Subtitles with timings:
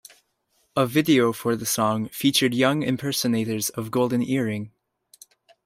[0.75, 4.71] A video for the song featured young impersonators of Golden Earring.